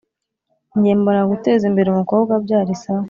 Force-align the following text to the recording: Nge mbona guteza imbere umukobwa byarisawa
Nge 0.77 0.91
mbona 0.99 1.21
guteza 1.31 1.63
imbere 1.69 1.87
umukobwa 1.89 2.33
byarisawa 2.43 2.99